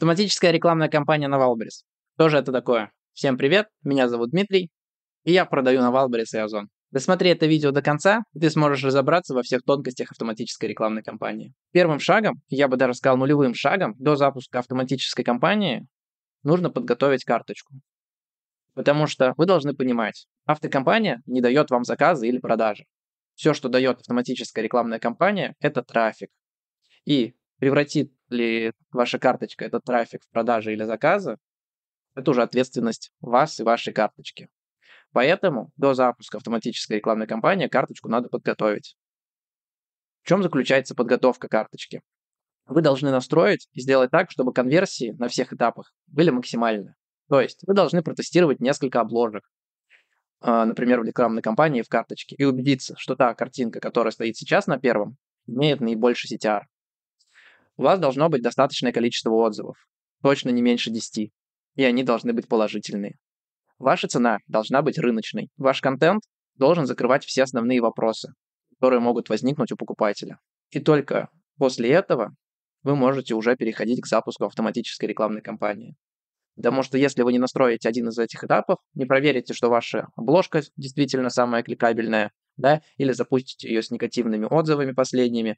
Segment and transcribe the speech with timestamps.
[0.00, 1.84] Автоматическая рекламная кампания на Wildberries.
[2.14, 2.90] Что же это такое?
[3.12, 4.70] Всем привет, меня зовут Дмитрий,
[5.24, 6.70] и я продаю на Wildberries и Озон.
[6.90, 11.52] Досмотри это видео до конца, и ты сможешь разобраться во всех тонкостях автоматической рекламной кампании.
[11.72, 15.86] Первым шагом, я бы даже сказал нулевым шагом, до запуска автоматической кампании
[16.44, 17.74] нужно подготовить карточку.
[18.72, 22.84] Потому что вы должны понимать, автокомпания не дает вам заказы или продажи.
[23.34, 26.30] Все, что дает автоматическая рекламная кампания, это трафик.
[27.04, 31.36] И превратит ли ваша карточка этот трафик в продажи или заказы,
[32.14, 34.48] это уже ответственность вас и вашей карточки.
[35.12, 38.96] Поэтому до запуска автоматической рекламной кампании карточку надо подготовить.
[40.22, 42.02] В чем заключается подготовка карточки?
[42.66, 46.94] Вы должны настроить и сделать так, чтобы конверсии на всех этапах были максимальны.
[47.28, 49.44] То есть вы должны протестировать несколько обложек,
[50.40, 54.66] а, например, в рекламной кампании в карточке, и убедиться, что та картинка, которая стоит сейчас
[54.66, 56.62] на первом, имеет наибольший CTR.
[57.76, 59.76] У вас должно быть достаточное количество отзывов,
[60.22, 61.32] точно не меньше 10,
[61.76, 63.16] и они должны быть положительные.
[63.78, 65.48] Ваша цена должна быть рыночной.
[65.56, 66.22] Ваш контент
[66.56, 68.34] должен закрывать все основные вопросы,
[68.74, 70.38] которые могут возникнуть у покупателя.
[70.70, 72.34] И только после этого
[72.82, 75.96] вы можете уже переходить к запуску автоматической рекламной кампании.
[76.56, 80.62] Потому что если вы не настроите один из этих этапов, не проверите, что ваша обложка
[80.76, 85.56] действительно самая кликабельная, да, или запустите ее с негативными отзывами последними,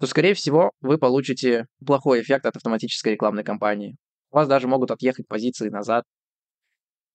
[0.00, 3.96] то, скорее всего, вы получите плохой эффект от автоматической рекламной кампании.
[4.30, 6.04] У вас даже могут отъехать позиции назад.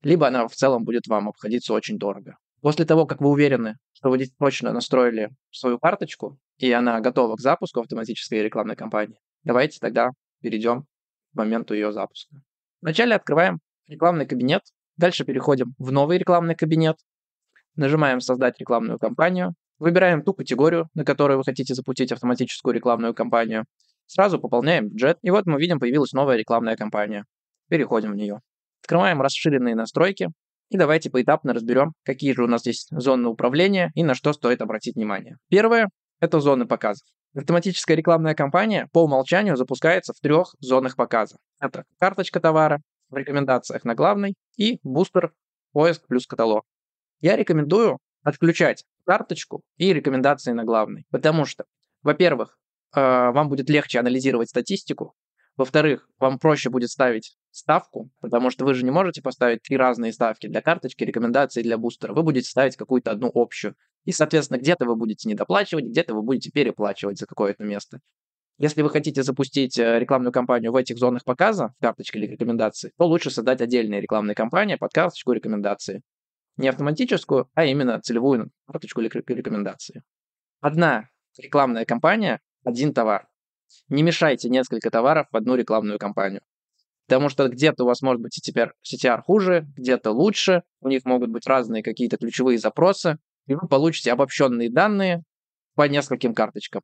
[0.02, 2.38] Либо она в целом будет вам обходиться очень дорого.
[2.62, 7.42] После того, как вы уверены, что вы точно настроили свою карточку, и она готова к
[7.42, 10.10] запуску автоматической рекламной кампании, давайте тогда
[10.42, 12.38] перейдем к моменту ее запуска.
[12.82, 14.62] Вначале открываем рекламный кабинет,
[14.98, 16.98] дальше переходим в новый рекламный кабинет,
[17.76, 23.66] нажимаем «Создать рекламную кампанию», Выбираем ту категорию, на которую вы хотите запустить автоматическую рекламную кампанию.
[24.06, 27.26] Сразу пополняем бюджет, и вот мы видим, появилась новая рекламная кампания.
[27.70, 28.42] Переходим в нее.
[28.82, 30.30] Открываем расширенные настройки,
[30.70, 34.62] и давайте поэтапно разберем, какие же у нас есть зоны управления и на что стоит
[34.62, 35.38] обратить внимание.
[35.50, 37.08] Первое– это зоны показов.
[37.36, 41.38] Автоматическая рекламная кампания по умолчанию запускается в трех зонах показа.
[41.60, 45.34] Это карточка товара, в рекомендациях на главной и бустер
[45.72, 46.64] поиск плюс каталог.
[47.22, 51.08] Я рекомендую отключать карточку и рекомендации на главный.
[51.10, 51.66] Потому что,
[52.04, 52.60] во-первых,
[52.96, 55.16] э, вам будет легче анализировать статистику,
[55.58, 60.14] во-вторых, вам проще будет ставить ставку, потому что вы же не можете поставить три разные
[60.14, 62.14] ставки для карточки, рекомендации для бустера.
[62.14, 63.74] Вы будете ставить какую-то одну общую.
[64.06, 68.00] И, соответственно, где-то вы будете недоплачивать, где-то вы будете переплачивать за какое-то место.
[68.60, 72.94] Если вы хотите запустить э, рекламную кампанию в этих зонах показа, в карточке или рекомендации,
[73.00, 76.04] то лучше создать отдельные рекламные кампании под карточку рекомендации
[76.60, 80.04] не автоматическую, а именно целевую карточку рекомендации.
[80.60, 83.30] Одна рекламная кампания, один товар.
[83.88, 86.42] Не мешайте несколько товаров в одну рекламную кампанию.
[87.08, 91.30] Потому что где-то у вас может быть CTR, CTR хуже, где-то лучше, у них могут
[91.30, 95.24] быть разные какие-то ключевые запросы, и вы получите обобщенные данные
[95.76, 96.82] по нескольким карточкам,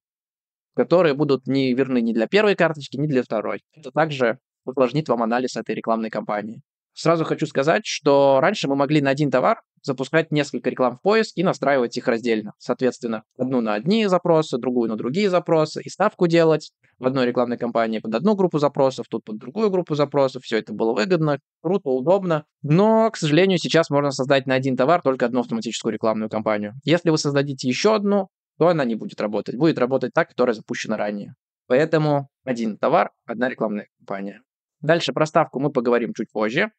[0.74, 3.62] которые будут не верны ни для первой карточки, ни для второй.
[3.74, 6.62] Это также усложнит вам анализ этой рекламной кампании.
[6.95, 11.38] Сразу хочу сказать, что раньше мы могли на один товар запускать несколько реклам в поиск
[11.38, 12.53] и настраивать их раздельно.
[12.57, 17.57] Соответственно, одну на одни запросы, другую на другие запросы, и ставку делать в одной рекламной
[17.57, 20.44] кампании под одну группу запросов, тут под другую группу запросов.
[20.44, 22.45] Все это было выгодно, круто, удобно.
[22.63, 26.75] Но, к сожалению, сейчас можно создать на один товар только одну автоматическую рекламную кампанию.
[26.85, 29.57] Если вы создадите еще одну, то она не будет работать.
[29.57, 31.35] Будет работать та, которая запущена ранее.
[31.67, 34.41] Поэтому один товар, одна рекламная кампания.
[34.79, 36.72] Дальше про ставку мы поговорим чуть позже.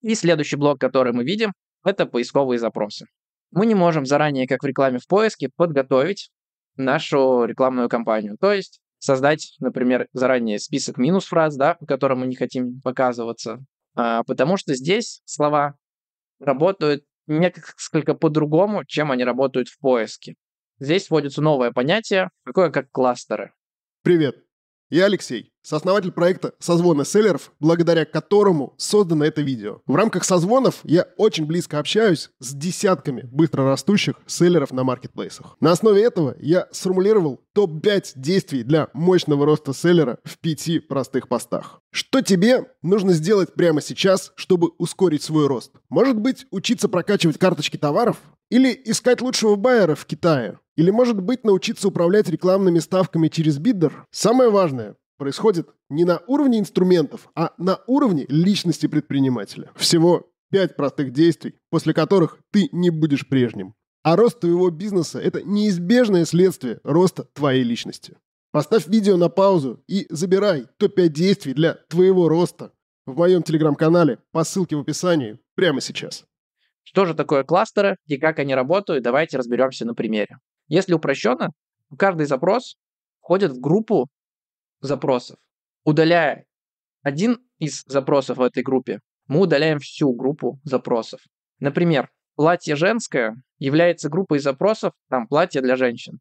[0.00, 1.52] И следующий блок, который мы видим,
[1.84, 3.06] это поисковые запросы.
[3.50, 6.30] Мы не можем заранее, как в рекламе в поиске, подготовить
[6.76, 8.36] нашу рекламную кампанию.
[8.40, 13.58] То есть создать, например, заранее список минус-фраз, да, в котором мы не хотим показываться,
[13.94, 15.74] а, потому что здесь слова
[16.38, 20.34] работают несколько по-другому, чем они работают в поиске.
[20.78, 23.52] Здесь вводится новое понятие, такое как кластеры.
[24.02, 24.44] Привет,
[24.90, 29.80] я Алексей, сооснователь проекта «Созвоны селлеров», благодаря которому создано это видео.
[29.86, 35.56] В рамках созвонов я очень близко общаюсь с десятками быстрорастущих селлеров на маркетплейсах.
[35.60, 41.80] На основе этого я сформулировал топ-5 действий для мощного роста селлера в пяти простых постах.
[41.90, 45.72] Что тебе нужно сделать прямо сейчас, чтобы ускорить свой рост?
[45.88, 48.16] Может быть, учиться прокачивать карточки товаров?
[48.50, 50.58] Или искать лучшего байера в Китае?
[50.76, 54.04] Или, может быть, научиться управлять рекламными ставками через биддер?
[54.10, 59.70] Самое важное происходит не на уровне инструментов, а на уровне личности предпринимателя.
[59.76, 63.74] Всего пять простых действий, после которых ты не будешь прежним.
[64.02, 68.16] А рост твоего бизнеса– это неизбежное следствие роста твоей личности.
[68.50, 72.72] Поставь видео на паузу и забирай топ-5 действий для твоего роста
[73.06, 76.24] в моем телеграм-канале по ссылке в описании прямо сейчас.
[76.82, 80.38] Что же такое кластеры и как они работают, давайте разберемся на примере.
[80.68, 81.50] Если упрощенно,
[81.96, 82.76] каждый запрос
[83.20, 84.08] входит в группу
[84.82, 85.38] запросов.
[85.84, 86.44] Удаляя
[87.02, 91.20] один из запросов в этой группе, мы удаляем всю группу запросов.
[91.58, 96.18] Например, платье женское является группой запросов, там платье для женщин.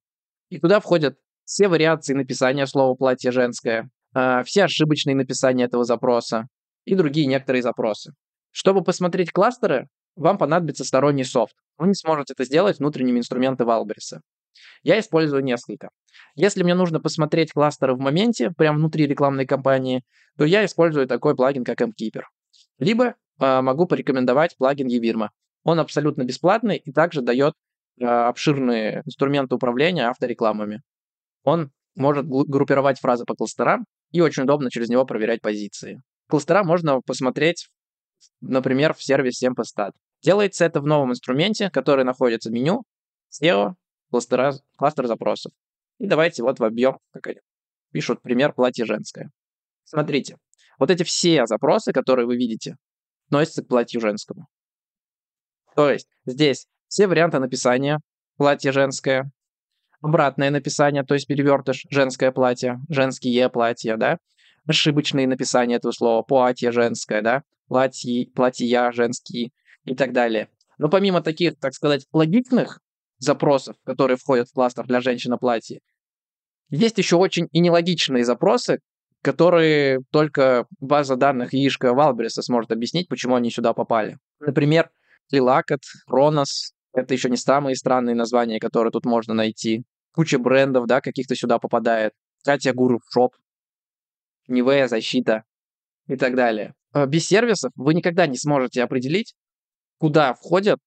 [0.49, 6.47] И туда входят все вариации написания слова платье женское, а, все ошибочные написания этого запроса
[6.85, 8.13] и другие некоторые запросы.
[8.51, 11.55] Чтобы посмотреть кластеры, вам понадобится сторонний софт.
[11.77, 14.21] Вы не сможете это сделать внутренними инструментами Валбериса.
[14.83, 15.89] Я использую несколько.
[16.35, 20.03] Если мне нужно посмотреть кластеры в моменте, прямо внутри рекламной кампании,
[20.37, 22.23] то я использую такой плагин, как MKeeper.
[22.79, 25.29] Либо э, могу порекомендовать плагин eVirma.
[25.63, 27.53] Он абсолютно бесплатный и также дает
[27.99, 30.81] э, обширные инструменты управления авторекламами.
[31.43, 36.01] Он может группировать фразы по кластерам и очень удобно через него проверять позиции.
[36.27, 37.67] Кластера можно посмотреть,
[38.39, 39.91] например, в сервисе Empestat.
[40.21, 42.83] Делается это в новом инструменте, который находится в меню
[43.31, 43.73] SEO,
[44.11, 45.51] кластера, кластер запросов.
[45.97, 47.39] И давайте вот вобьем, как они
[47.91, 49.31] пишут, пример платье женское.
[49.83, 50.37] Смотрите,
[50.77, 52.75] вот эти все запросы, которые вы видите,
[53.27, 54.47] относятся к платью женскому.
[55.75, 57.99] То есть здесь все варианты написания
[58.37, 59.31] платье женское,
[60.01, 64.17] обратное написание, то есть перевертыш женское платье, женские платья, да,
[64.67, 69.51] ошибочные написания этого слова, платье женское, да, платье, платья женские
[69.85, 70.49] и так далее.
[70.77, 72.81] Но помимо таких, так сказать, логичных
[73.21, 75.79] запросов, которые входят в кластер для женщины платье,
[76.69, 78.79] есть еще очень и нелогичные запросы,
[79.21, 84.17] которые только база данных яишка Валбериса сможет объяснить, почему они сюда попали.
[84.39, 84.89] Например,
[85.31, 89.83] Лилакет, Ронос, это еще не самые странные названия, которые тут можно найти.
[90.13, 92.13] Куча брендов, да, каких-то сюда попадает.
[92.43, 93.35] Катя Guru Shop,
[94.47, 95.43] Nivea Защита
[96.07, 96.73] и так далее.
[96.91, 99.35] А без сервисов вы никогда не сможете определить,
[99.99, 100.79] куда входит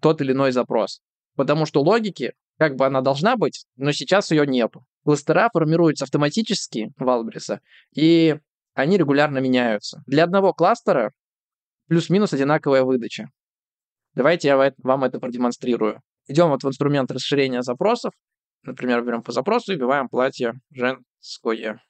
[0.00, 1.00] тот или иной запрос.
[1.36, 4.84] Потому что логики, как бы она должна быть, но сейчас ее нету.
[5.04, 7.60] Кластера формируются автоматически Wildberries,
[7.94, 8.36] и
[8.74, 10.02] они регулярно меняются.
[10.06, 11.12] Для одного кластера
[11.88, 13.28] плюс-минус одинаковая выдача.
[14.14, 16.00] Давайте я вам это продемонстрирую.
[16.26, 18.12] Идем вот в инструмент расширения запросов.
[18.62, 21.80] Например, берем по запросу и вбиваем платье женское.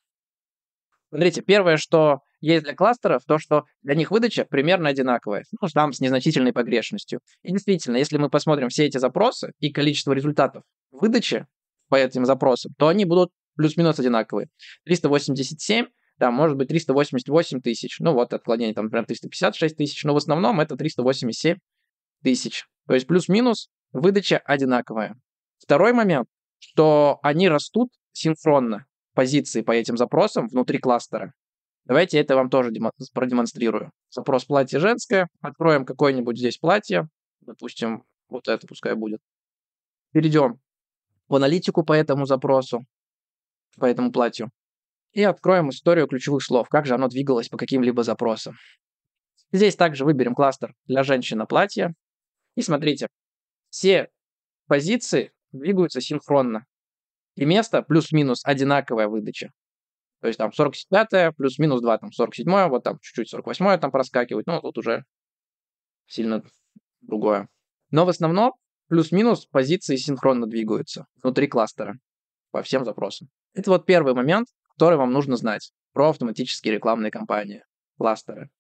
[1.08, 5.92] Смотрите, первое, что есть для кластеров, то, что для них выдача примерно одинаковая, ну, там
[5.92, 7.20] с незначительной погрешностью.
[7.42, 11.46] И действительно, если мы посмотрим все эти запросы и количество результатов выдачи
[11.88, 14.48] по этим запросам, то они будут плюс-минус одинаковые.
[14.84, 15.86] 387,
[16.18, 17.98] там может быть 388 тысяч.
[18.00, 21.58] Ну вот отклонение там прям 356 тысяч, но в основном это 387
[22.22, 22.66] тысяч.
[22.86, 25.16] То есть плюс-минус выдача одинаковая.
[25.58, 28.86] Второй момент, что они растут синхронно
[29.16, 31.32] позиции по этим запросам внутри кластера.
[31.86, 32.70] Давайте это вам тоже
[33.14, 33.90] продемонстрирую.
[34.10, 35.28] Запрос платье женское.
[35.40, 37.08] Откроем какое-нибудь здесь платье.
[37.40, 39.20] Допустим, вот это пускай будет.
[40.12, 40.60] Перейдем
[41.28, 42.84] в аналитику по этому запросу,
[43.78, 44.50] по этому платью.
[45.12, 48.54] И откроем историю ключевых слов, как же оно двигалось по каким-либо запросам.
[49.50, 51.94] Здесь также выберем кластер для женщина платья.
[52.54, 53.08] И смотрите,
[53.70, 54.10] все
[54.66, 56.66] позиции двигаются синхронно.
[57.36, 59.50] И место плюс-минус одинаковая выдача.
[60.20, 64.60] То есть там 45 плюс-минус 2, там 47 вот там чуть-чуть 48 там проскакивает, ну
[64.60, 65.04] тут уже
[66.06, 66.42] сильно
[67.02, 67.49] другое.
[67.90, 68.54] Но в основном
[68.88, 71.99] плюс-минус позиции синхронно двигаются внутри кластера
[72.50, 73.28] по всем запросам.
[73.54, 77.62] Это вот первый момент, который вам нужно знать про автоматические рекламные кампании,
[77.99, 78.50] кластеры.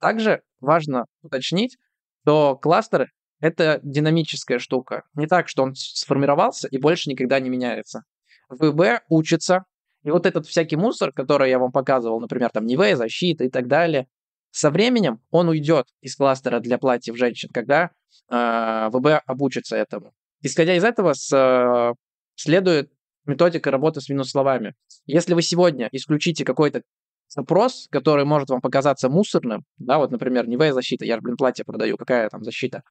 [0.00, 1.76] Также важно уточнить,
[2.22, 3.10] что кластер—
[3.40, 5.04] это динамическая штука.
[5.14, 8.04] Не так, что он сформировался и больше никогда не меняется.
[8.48, 9.64] ВБ учится,
[10.02, 13.66] и вот этот всякий мусор, который я вам показывал, например, там Нивея, защита и так
[13.66, 14.06] далее,
[14.50, 17.90] со временем он уйдет из кластера для платьев женщин, когда
[18.30, 20.12] э, ВБ обучится этому.
[20.42, 21.94] Исходя из этого, с, э,
[22.34, 22.90] следует
[23.26, 24.74] методика работы с минус-словами.
[25.06, 26.82] Если вы сегодня исключите какой-то
[27.28, 31.96] запрос, который может вам показаться мусорным, да, вот, например, Nivea защита, я блин, платье продаю,
[31.96, 32.82] какая там защита.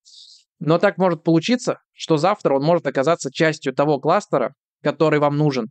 [0.60, 5.70] Но так может получиться, что завтра он может оказаться частью того кластера, который вам нужен,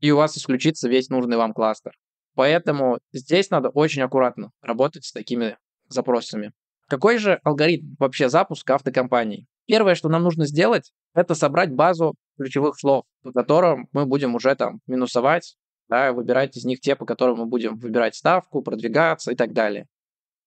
[0.00, 1.92] и у вас исключится весь нужный вам кластер.
[2.34, 5.56] Поэтому здесь надо очень аккуратно работать с такими
[5.88, 6.52] запросами.
[6.88, 9.46] Какой же алгоритм вообще запуска автокомпании?
[9.66, 14.54] Первое, что нам нужно сделать, это собрать базу ключевых слов, по которым мы будем уже
[14.54, 15.56] там минусовать
[15.88, 19.86] да, выбирать из них те, по которым мы будем выбирать ставку, продвигаться и так далее.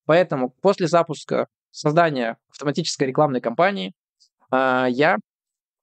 [0.06, 3.94] Поэтому после запуска создания автоматической рекламной кампании
[4.52, 5.18] э, я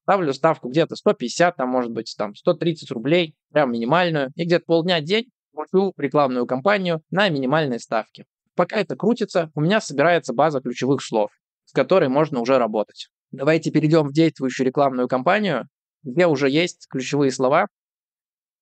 [0.02, 5.30] ставлю ставку где-то 150, там, может быть, там, 130 рублей, прям минимальную, и где-то полдня-день
[5.52, 8.25] кручу рекламную кампанию на минимальные ставки.
[8.54, 11.30] Пока это крутится, у меня собирается база ключевых слов,
[11.64, 13.09] с которой можно уже работать.
[13.30, 15.68] Давайте перейдем в действующую рекламную кампанию,
[16.02, 17.66] где уже есть ключевые слова,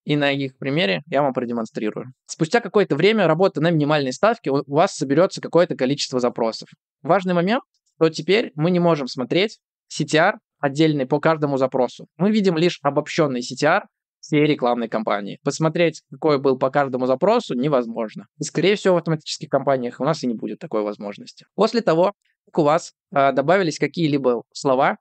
[0.07, 2.13] и на их примере я вам продемонстрирую.
[2.27, 6.69] Спустя какое-то время работы на минимальной ставке у вас соберется какое-то количество запросов.
[7.01, 7.61] Важный момент,
[7.97, 9.59] что теперь мы не можем смотреть
[9.93, 12.07] CTR отдельный по каждому запросу.
[12.15, 13.81] Мы видим лишь обобщенный CTR
[14.21, 15.39] всей рекламной кампании.
[15.43, 18.27] Посмотреть, какой был по каждому запросу, невозможно.
[18.39, 21.45] И, скорее всего, в автоматических компаниях у нас и не будет такой возможности.
[21.53, 22.13] После того,
[22.45, 24.99] как у вас э, добавились какие-либо слова,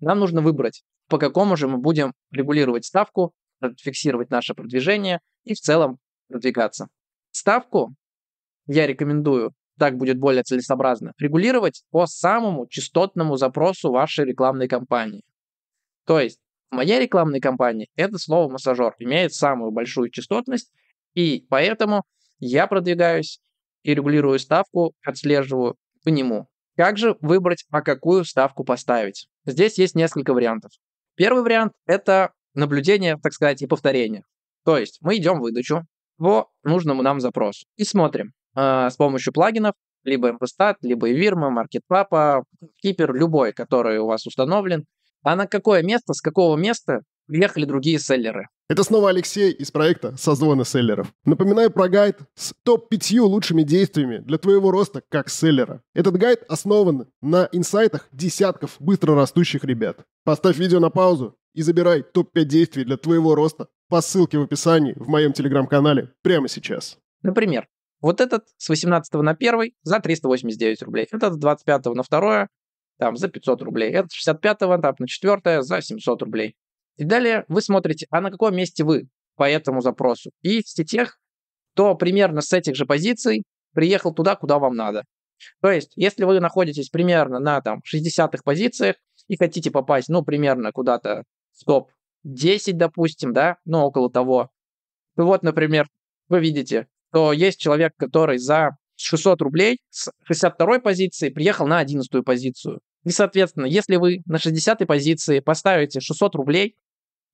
[0.00, 3.34] нам нужно выбрать, по какому же мы будем регулировать ставку,
[3.80, 5.98] фиксировать наше продвижение и в целом
[6.28, 6.88] продвигаться.
[7.30, 7.94] Ставку
[8.66, 15.22] я рекомендую, так будет более целесообразно, регулировать по самому частотному запросу вашей рекламной кампании.
[16.04, 20.70] То есть в моей рекламной кампании это слово массажер имеет самую большую частотность,
[21.14, 22.04] и поэтому
[22.38, 23.40] я продвигаюсь
[23.82, 26.48] и регулирую ставку, отслеживаю по нему.
[26.76, 29.28] Как же выбрать, а какую ставку поставить?
[29.44, 30.70] Здесь есть несколько вариантов.
[31.16, 34.24] Первый вариант– это наблюдение, так сказать, и повторение.
[34.64, 35.86] То есть мы идем в выдачу
[36.18, 39.74] по нужному нам запросу и смотрим э, с помощью плагинов,
[40.04, 42.42] либо MPStat, либо Evirma, MarketPapa,
[42.84, 44.84] Keeper, любой, который у вас установлен,
[45.22, 48.48] а на какое место, с какого места приехали другие селлеры.
[48.70, 51.14] Это снова Алексей из проекта «Созвоны селлеров».
[51.24, 55.82] Напоминаю про гайд с топ-5 лучшими действиями для твоего роста как селлера.
[55.94, 60.04] Этот гайд основан на инсайтах десятков быстро растущих ребят.
[60.24, 64.92] Поставь видео на паузу и забирай топ-5 действий для твоего роста по ссылке в описании
[64.94, 66.98] в моем телеграм-канале прямо сейчас.
[67.22, 67.66] Например,
[68.00, 72.48] вот этот с 18 на 1 за 389 рублей, этот с 25 на 2
[73.00, 76.54] там, за 500 рублей, этот с 65 там, на 4 за 700 рублей.
[76.96, 80.30] И далее вы смотрите, а на каком месте вы по этому запросу.
[80.42, 81.18] И если тех,
[81.74, 83.42] кто примерно с этих же позиций
[83.74, 85.02] приехал туда, куда вам надо.
[85.60, 88.94] То есть, если вы находитесь примерно на там 60-х позициях
[89.26, 91.24] и хотите попасть, ну, примерно куда-то
[91.60, 94.50] в топ-10, допустим, да, ну, около того,
[95.16, 95.88] то вот, например,
[96.28, 102.24] вы видите, то есть человек, который за 600 рублей с 62 позиции приехал на 11
[102.24, 102.80] позицию.
[103.04, 106.76] И, соответственно, если вы на 60 позиции поставите 600 рублей,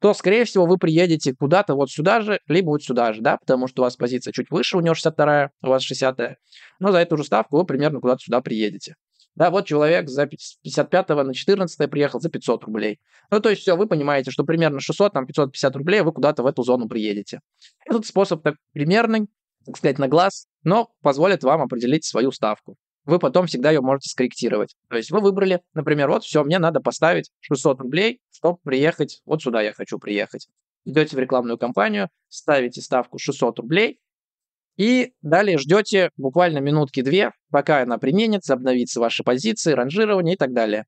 [0.00, 3.69] то, скорее всего, вы приедете куда-то вот сюда же, либо вот сюда же, да, потому
[3.69, 6.38] что у вас позиция чуть выше, у него 62 у вас 60
[6.78, 8.97] но за эту же ставку вы примерно куда-то сюда приедете.
[9.35, 13.00] Да, вот человек за 55 на 14 приехал за 500 рублей.
[13.31, 16.47] Ну, то есть все, вы понимаете, что примерно 600, там 550 рублей вы куда-то в
[16.47, 17.41] эту зону приедете.
[17.85, 19.26] Этот способ так примерный,
[19.67, 24.11] так сказать, на глаз, но позволит вам определить свою ставку вы потом всегда ее можете
[24.11, 24.75] скорректировать.
[24.88, 29.43] То есть вы выбрали, например, вот все, мне надо поставить 600 рублей, чтобы приехать, вот
[29.43, 30.49] сюда я хочу приехать.
[30.85, 34.00] Идете в рекламную кампанию, ставите ставку 600 рублей,
[34.76, 40.85] и далее ждете буквально минутки-две, пока она применится, обновится ваши позиции, ранжирование и так далее.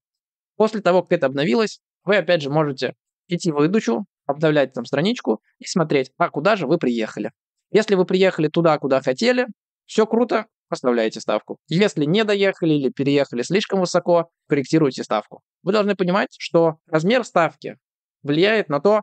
[0.57, 2.95] После того, как это обновилось, вы опять же можете
[3.29, 7.31] идти в выдачу, обновлять там страничку и смотреть, а куда же вы приехали.
[7.71, 9.47] Если вы приехали туда, куда хотели,
[9.87, 11.59] все круто, оставляете ставку.
[11.69, 15.43] Если не доехали или переехали слишком высоко, корректируйте ставку.
[15.63, 17.77] Вы должны понимать, что размер ставки
[18.23, 19.03] влияет на то,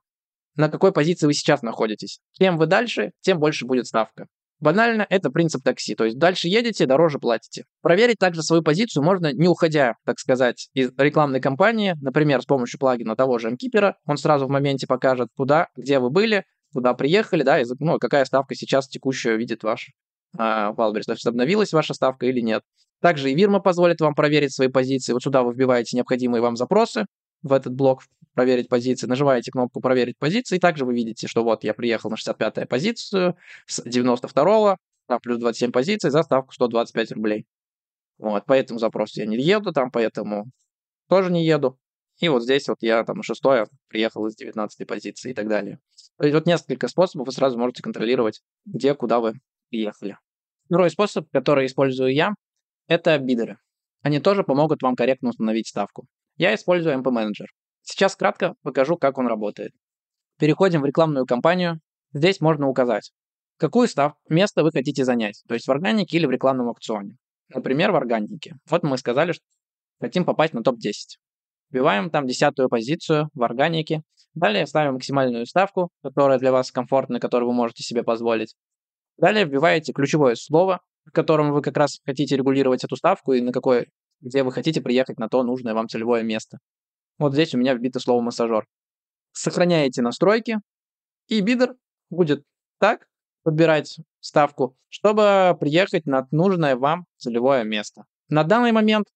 [0.56, 2.20] на какой позиции вы сейчас находитесь.
[2.34, 4.28] Чем вы дальше, тем больше будет ставка.
[4.64, 7.66] Банально, это принцип такси, то есть дальше едете, дороже платите.
[7.82, 12.80] Проверить также свою позицию можно не уходя, так сказать, из рекламной кампании, например, с помощью
[12.80, 17.44] плагина того же MKeeper, он сразу в моменте покажет, куда, где вы были, куда приехали,
[17.44, 19.92] да, и, ну, какая ставка сейчас текущая видит ваш
[20.38, 22.64] а, Wildberries, то есть обновилась ваша ставка или нет.
[23.02, 25.12] Также и Вирма позволит вам проверить свои позиции.
[25.12, 27.06] Вот сюда вы вбиваете необходимые вам запросы
[27.44, 31.64] в этот блок проверить позиции, нажимаете кнопку проверить позиции, и также вы видите, что вот
[31.64, 37.46] я приехал на 65 позицию с 92 там плюс 27 позиций за ставку 125 рублей.
[38.18, 40.46] Вот, по этому запросу я не еду там, поэтому
[41.10, 41.78] тоже не еду.
[42.20, 43.42] И вот здесь вот я там 6
[43.88, 45.80] приехал из 19 позиции и так далее.
[46.18, 49.34] То есть вот несколько способов вы сразу можете контролировать, где, куда вы
[49.70, 50.18] приехали.
[50.66, 52.34] Второй способ, который использую я,
[52.88, 53.58] это бидеры.
[54.04, 56.06] Они тоже помогут вам корректно установить ставку.
[56.38, 57.46] Я использую MP Manager.
[57.82, 59.72] Сейчас кратко покажу, как он работает.
[60.40, 61.80] Переходим в рекламную кампанию.
[62.14, 63.12] Здесь можно указать,
[63.58, 67.18] какую ставку, место вы хотите занять, то есть в органике или в рекламном аукционе.
[67.50, 68.56] Например, в органике.
[68.70, 69.44] Вот мы сказали, что
[70.00, 70.92] хотим попасть на топ-10.
[71.70, 74.04] Вбиваем там десятую позицию в органике.
[74.34, 78.56] Далее ставим максимальную ставку, которая для вас комфортна, которую вы можете себе позволить.
[79.18, 83.88] Далее вбиваете ключевое слово, которым вы как раз хотите регулировать эту ставку и на какое,
[84.24, 86.58] где вы хотите приехать на то нужное вам целевое место.
[87.20, 88.66] Вот здесь у меня вбито слово массажер.
[89.34, 90.60] Сохраняете настройки,
[91.28, 91.76] и бидер
[92.10, 92.44] будет
[92.80, 93.08] так
[93.44, 98.06] подбирать ставку, чтобы приехать на нужное вам целевое место.
[98.30, 99.08] На данный момент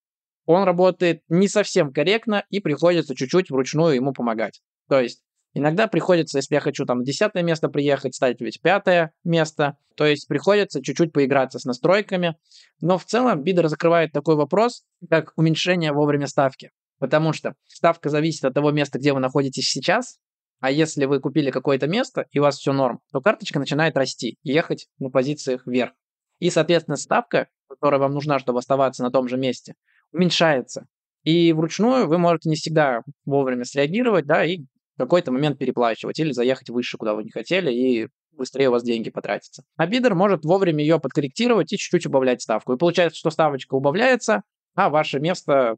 [0.46, 4.62] он работает не совсем корректно и приходится чуть-чуть вручную ему помогать.
[4.90, 5.24] То есть
[5.58, 9.78] иногда приходится, если я хочу там десятое место приехать, ставить ведь пятое место.
[9.96, 12.36] То есть приходится чуть-чуть поиграться с настройками.
[12.82, 16.72] Но в целом бидер закрывает такой вопрос, как уменьшение вовремя ставки.
[17.00, 20.18] Потому что ставка зависит от того места, где вы находитесь сейчас,
[20.60, 24.38] а если вы купили какое-то место и у вас все норм, то карточка начинает расти,
[24.44, 25.92] ехать на позициях вверх.
[26.40, 29.76] И, соответственно, ставка, которая вам нужна, чтобы оставаться на том же месте,
[30.12, 30.88] уменьшается.
[31.24, 34.62] И вручную вы можете не всегда вовремя среагировать, да, и
[34.98, 39.10] какой-то момент переплачивать или заехать выше, куда вы не хотели, и быстрее у вас деньги
[39.10, 39.64] потратятся.
[39.76, 42.74] А бидер может вовремя ее подкорректировать и чуть-чуть убавлять ставку.
[42.74, 44.44] И получается, что ставочка убавляется,
[44.76, 45.78] а ваше место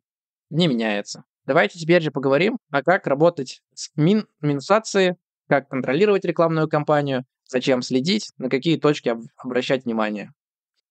[0.49, 1.23] не меняется.
[1.45, 5.15] Давайте теперь же поговорим, а как работать с мин минусацией,
[5.47, 10.31] как контролировать рекламную кампанию, зачем следить, на какие точки обращать внимание.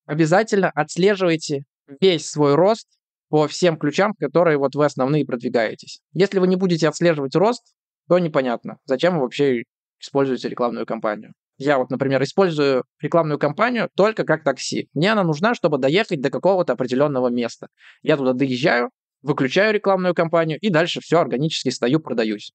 [0.05, 1.63] Обязательно отслеживайте
[2.01, 2.87] весь свой рост
[3.29, 6.01] по всем ключам, которые вот вы основные продвигаетесь.
[6.13, 7.73] Если вы не будете отслеживать рост,
[8.09, 9.63] то непонятно, зачем вообще
[9.99, 11.33] используете рекламную кампанию.
[11.57, 14.89] Я вот, например, использую рекламную кампанию только как такси.
[14.93, 17.67] Мне она нужна, чтобы доехать до какого-то определенного места.
[18.01, 18.89] Я туда доезжаю,
[19.21, 22.51] выключаю рекламную кампанию и дальше все органически стою, продаюсь.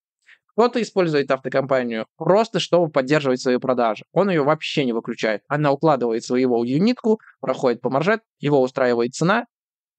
[0.56, 4.04] Кто-то использует автокомпанию просто, чтобы поддерживать свои продажи.
[4.12, 5.42] Он ее вообще не выключает.
[5.49, 9.46] Она укладывает своего юнитку, проходит по маржет, его устраивает цена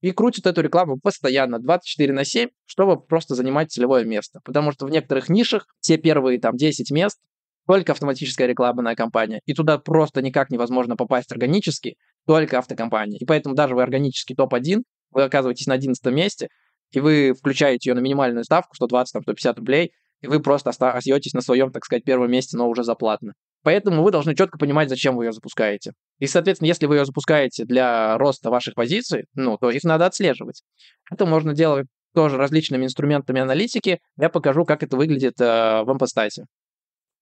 [0.05, 4.39] и крутит эту рекламу постоянно, 24 на 7, чтобы просто занимать целевое место.
[4.45, 7.19] Потому что в некоторых нишах те первые там 10 мест
[7.65, 9.41] только автоматическая рекламная кампания.
[9.47, 11.95] И туда просто никак невозможно попасть органически,
[12.27, 13.17] только автокомпания.
[13.17, 16.49] И поэтому даже вы органический топ-1 вы оказываетесь на 11 месте,
[16.91, 21.33] и вы включаете ее на минимальную ставку, 120, там, 150 рублей, и вы просто остаетесь
[21.33, 23.33] на своем, так сказать, первом месте, но уже заплатно.
[23.65, 25.93] Поэтому вы должны четко понимать, зачем вы ее запускаете.
[26.19, 30.61] И, соответственно, если вы ее запускаете для роста ваших позиций, ну, то их надо отслеживать.
[31.09, 34.01] Это можно делать тоже различными инструментами аналитики.
[34.17, 36.45] Я покажу, как это выглядит э, в Ампостате.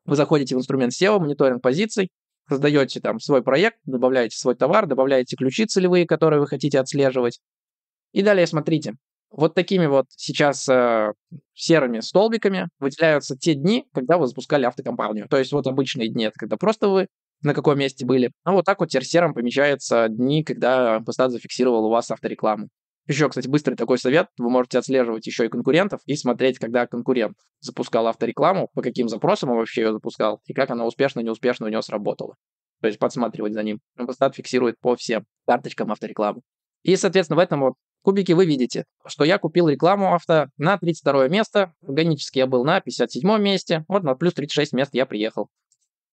[0.03, 2.09] Вы заходите в инструмент SEO, мониторинг позиций,
[2.49, 7.39] создаете там свой проект, добавляете свой товар, добавляете ключи целевые, которые вы хотите отслеживать,
[8.11, 8.95] и далее смотрите,
[9.35, 11.11] вот такими вот сейчас э,
[11.53, 15.27] серыми столбиками выделяются те дни, когда вы запускали автокомпанию.
[15.27, 17.07] То есть вот обычные дни, это когда просто вы
[17.41, 18.31] на каком месте были.
[18.43, 22.69] А вот так вот теперь серым помечаются дни, когда Постат зафиксировал у вас авторекламу.
[23.05, 24.27] Еще, кстати, быстрый такой совет.
[24.37, 29.49] Вы можете отслеживать еще и конкурентов и смотреть, когда конкурент запускал авторекламу, по каким запросам
[29.49, 32.35] он вообще ее запускал, и как она успешно, неуспешно у него сработала.
[32.81, 33.79] То есть подсматривать за ним.
[33.97, 36.41] Постат фиксирует по всем карточкам авторекламы.
[36.83, 41.27] И, соответственно, в этом вот кубике вы видите, что я купил рекламу авто на 32
[41.29, 45.49] место, органически я был на 57 месте, вот на плюс 36 мест я приехал.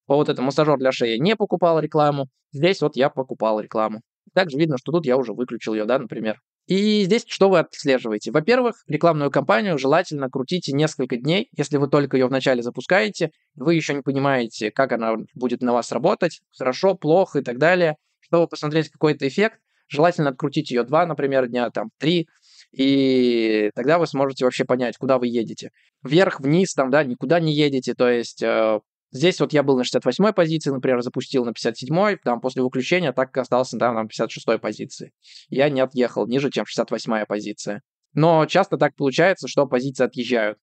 [0.06, 4.00] По вот этому массажер для шеи не покупал рекламу, здесь вот я покупал рекламу.
[4.32, 6.40] Также видно, что тут я уже выключил ее, да, например.
[6.66, 8.30] И здесь что вы отслеживаете?
[8.30, 11.48] Во-первых, рекламную кампанию желательно крутите несколько дней.
[11.56, 15.90] Если вы только ее вначале запускаете, вы еще не понимаете, как она будет на вас
[15.90, 17.96] работать, хорошо, плохо и так далее.
[18.20, 19.58] Чтобы посмотреть какой-то эффект,
[19.90, 22.28] Желательно открутить ее два, например, дня, там, три,
[22.72, 25.70] и тогда вы сможете вообще понять, куда вы едете.
[26.04, 28.78] Вверх, вниз, там, да, никуда не едете, то есть э,
[29.10, 33.36] здесь вот я был на 68-й позиции, например, запустил на 57-й, там, после выключения так
[33.36, 35.12] остался, да, на 56-й позиции.
[35.48, 37.82] Я не отъехал ниже, чем 68-я позиция.
[38.14, 40.58] Но часто так получается, что позиции отъезжают.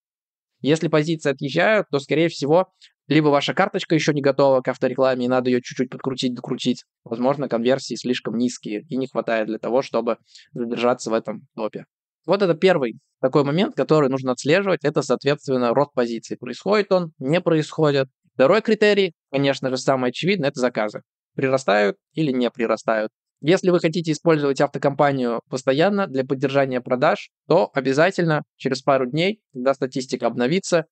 [0.61, 2.71] Если позиции отъезжают, то, скорее всего,
[3.07, 6.83] либо ваша карточка еще не готова к авторекламе, и надо ее чуть-чуть подкрутить, докрутить.
[7.03, 10.17] Возможно, конверсии слишком низкие и не хватает для того, чтобы
[10.51, 11.85] задержаться в этом топе.
[12.25, 14.83] Вот это первый такой момент, который нужно отслеживать.
[14.83, 16.37] Это, соответственно, рост позиций.
[16.37, 18.09] Происходит он, не происходит.
[18.33, 21.01] Второй критерий, конечно же, самый очевидный, это заказы.
[21.35, 23.11] Прирастают или не прирастают.
[23.41, 29.75] Если вы хотите использовать автокомпанию постоянно для поддержания продаж, то обязательно через пару дней, когда
[29.75, 30.85] статистика обновится,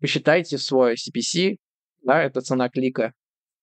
[0.00, 1.56] посчитайте свой CPC,
[2.02, 3.12] да, это цена клика,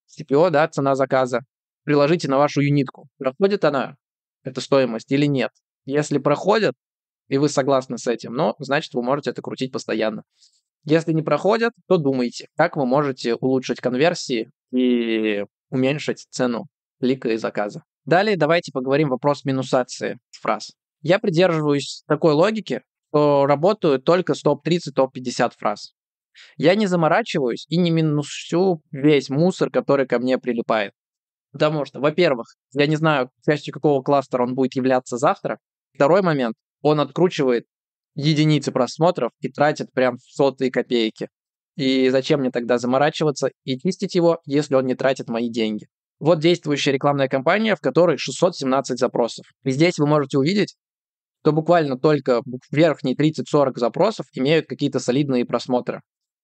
[0.08, 1.42] CPO, да, цена заказа,
[1.84, 3.10] приложите на вашу юнитку.
[3.18, 3.98] Проходит она,
[4.44, 5.52] эта стоимость или нет.
[5.86, 6.74] Если проходит,
[7.28, 10.24] и вы согласны с этим, ну, значит, вы можете это крутить постоянно.
[10.86, 16.68] Если не проходят, то думайте, как вы можете улучшить конверсии и уменьшить цену
[17.00, 17.84] клика и заказа.
[18.06, 20.72] Далее давайте поговорим вопрос минусации фраз.
[21.02, 25.94] Я придерживаюсь такой логики, что работаю только с топ-30, топ-50 фраз.
[26.58, 30.94] Я не заморачиваюсь и не минусю весь мусор, который ко мне прилипает.
[31.52, 35.60] Потому что, во-первых, я не знаю, частью какого кластера он будет являться завтра.
[35.94, 37.66] Второй момент, он откручивает
[38.16, 41.30] единицы просмотров и тратит прям сотые копейки.
[41.76, 45.88] И зачем мне тогда заморачиваться и чистить его, если он не тратит мои деньги?
[46.20, 49.46] Вот действующая рекламная кампания, в которой 617 запросов.
[49.64, 50.76] И здесь вы можете увидеть,
[51.42, 56.02] что буквально только верхние 30-40 запросов имеют какие-то солидные просмотры.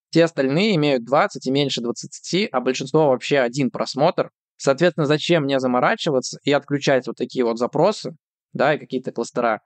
[0.10, 4.32] Все остальные имеют 20 и меньше 20, а большинство вообще один просмотр.
[4.58, 8.15] Соответственно, зачем мне заморачиваться и отключать вот такие вот запросы,
[8.51, 9.62] да, и какие-то кластера,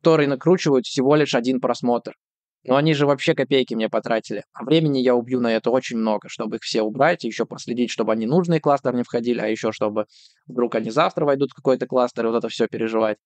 [0.00, 2.14] которые накручивают всего лишь один просмотр.
[2.64, 4.44] Но они же вообще копейки мне потратили.
[4.52, 8.12] А времени я убью на это очень много, чтобы их все убрать, еще проследить, чтобы
[8.12, 10.06] они нужные кластеры не входили, а еще чтобы
[10.46, 13.16] вдруг они завтра войдут в какой-то кластер, и вот это все переживать.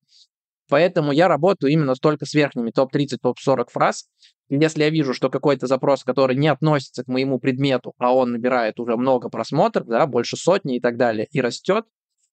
[0.68, 4.08] Поэтому я работаю именно только с верхними топ-30, топ-40 фраз.
[4.48, 8.78] Если я вижу, что какой-то запрос, который не относится к моему предмету, а он набирает
[8.78, 11.84] уже много просмотров, да, больше сотни и так далее, и растет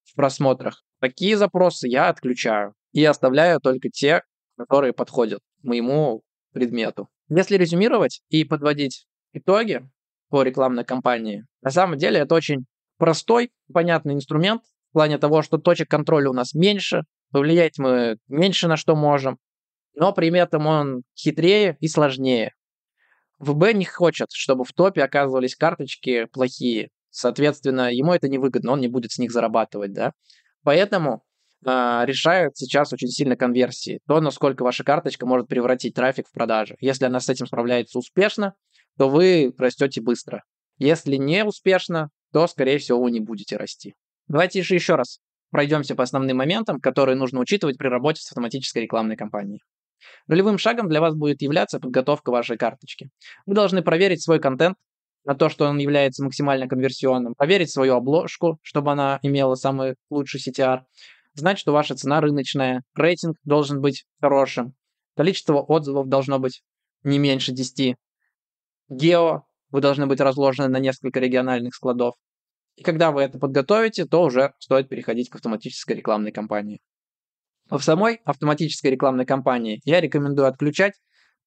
[0.04, 4.22] в просмотрах, такие запросы я отключаю и оставляю только те,
[4.56, 7.08] которые подходят моему предмету.
[7.28, 9.88] Если резюмировать и подводить итоги
[10.28, 12.66] по рекламной кампании, на самом деле это очень
[12.98, 18.68] простой, понятный инструмент в плане того, что точек контроля у нас меньше, повлиять мы меньше
[18.68, 19.38] на что можем,
[19.94, 22.52] но при этом он хитрее и сложнее.
[23.38, 26.90] ВБ не хочет, чтобы в топе оказывались карточки плохие.
[27.10, 30.12] Соответственно, ему это невыгодно, он не будет с них зарабатывать, да.
[30.62, 31.24] Поэтому
[31.64, 34.00] решают сейчас очень сильно конверсии.
[34.06, 36.76] То, насколько ваша карточка может превратить трафик в продажи.
[36.80, 38.54] Если она с этим справляется успешно,
[38.98, 40.42] то вы растете быстро.
[40.78, 43.94] Если не успешно, то, скорее всего, вы не будете расти.
[44.26, 45.20] Давайте же еще раз
[45.50, 49.60] пройдемся по основным моментам, которые нужно учитывать при работе с автоматической рекламной кампанией.
[50.26, 53.10] Нулевым шагом для вас будет являться подготовка вашей карточки.
[53.46, 54.76] Вы должны проверить свой контент
[55.24, 60.40] на то, что он является максимально конверсионным, проверить свою обложку, чтобы она имела самый лучший
[60.40, 60.80] CTR,
[61.34, 64.74] знать, что ваша цена рыночная, рейтинг должен быть хорошим,
[65.16, 66.62] количество отзывов должно быть
[67.04, 67.96] не меньше 10,
[68.88, 72.14] гео вы должны быть разложены на несколько региональных складов.
[72.76, 76.80] И когда вы это подготовите, то уже стоит переходить к автоматической рекламной кампании.
[77.70, 80.94] В самой автоматической рекламной кампании я рекомендую отключать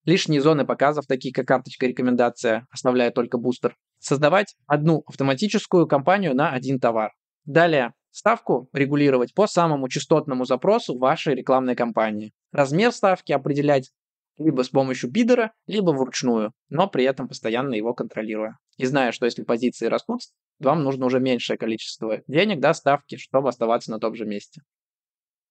[0.04, 3.76] лишние зоны показов, такие как карточка рекомендация, оставляя только бустер.
[3.98, 7.12] Создавать одну автоматическую кампанию на один товар.
[7.44, 12.32] Далее, ставку регулировать по самому частотному запросу вашей рекламной кампании.
[12.50, 13.90] Размер ставки определять
[14.38, 18.56] либо с помощью бидера, либо вручную, но при этом постоянно его контролируя.
[18.78, 20.20] И зная, что если позиции растут,
[20.58, 24.62] вам нужно уже меньшее количество денег, да, ставки, чтобы оставаться на том же месте.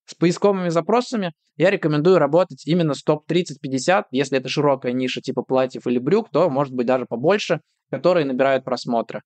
[0.04, 5.86] С поисковыми запросами я рекомендую работать именно с топ-30-50, если это широкая ниша типа платьев
[5.86, 9.22] или брюк, то может быть даже побольше, которые набирают просмотры.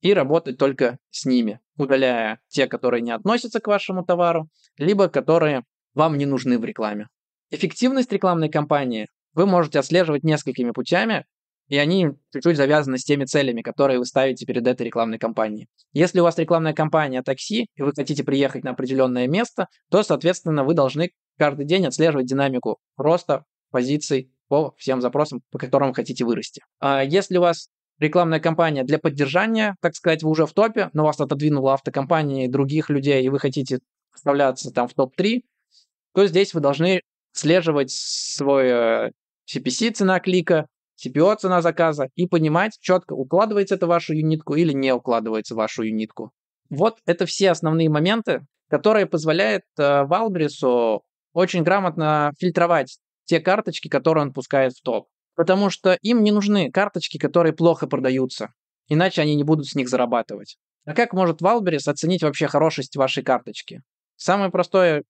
[0.00, 5.64] И работать только с ними, удаляя те, которые не относятся к вашему товару, либо которые
[5.94, 7.08] вам не нужны в рекламе.
[7.50, 11.24] Эффективность рекламной кампании вы можете отслеживать несколькими путями,
[11.68, 15.68] и они чуть-чуть завязаны с теми целями, которые вы ставите перед этой рекламной кампанией.
[15.92, 20.64] Если у вас рекламная кампания такси, и вы хотите приехать на определенное место, то, соответственно,
[20.64, 26.62] вы должны каждый день отслеживать динамику роста позиций по всем запросам, по которым хотите вырасти.
[26.80, 31.04] А если у вас рекламная кампания для поддержания, так сказать, вы уже в топе, но
[31.04, 33.80] вас отодвинула автокомпания других людей, и вы хотите
[34.14, 35.42] вставляться там в топ-3,
[36.14, 38.68] то здесь вы должны слеживать свой
[39.50, 40.66] CPC, э, цена клика,
[41.04, 45.58] CPO цена заказа и понимать четко, укладывается это в вашу юнитку или не укладывается в
[45.58, 46.32] вашу юнитку.
[46.70, 50.04] Вот это все основные моменты, которые позволяют э,
[51.32, 55.06] очень грамотно фильтровать те карточки, которые он пускает в топ.
[55.38, 58.48] Потому что им не нужны карточки, которые плохо продаются.
[58.88, 60.56] Иначе они не будут с них зарабатывать.
[60.84, 63.82] А как может Wildberries оценить вообще хорошесть вашей карточки?
[64.16, 65.04] Самый простой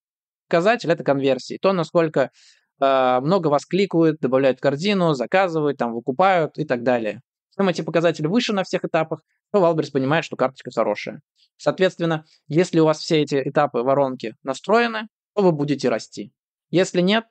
[0.46, 1.56] показатель– это конверсии.
[1.56, 2.30] То, насколько
[2.78, 7.22] а, много вас кликают, добавляют в корзину, заказывают, там, выкупают и так далее.
[7.56, 11.22] Чем эти показатели выше на всех этапах, то Wildberries понимает, что карточка хорошая.
[11.56, 16.34] Соответственно, если у вас все эти этапы воронки настроены, то вы будете расти.
[16.68, 17.24] Если нет,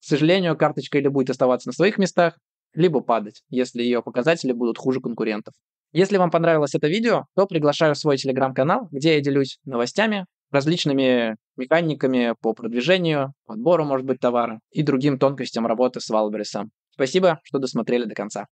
[0.00, 2.38] к сожалению, карточка или будет оставаться на своих местах,
[2.74, 5.54] либо падать, если ее показатели будут хуже конкурентов.
[5.92, 11.36] Если вам понравилось это видео, то приглашаю в свой телеграм-канал, где я делюсь новостями, различными
[11.56, 16.70] механиками по продвижению, подбору, может быть, товара и другим тонкостям работы с Валбересом.
[16.90, 18.46] Спасибо, что досмотрели до конца.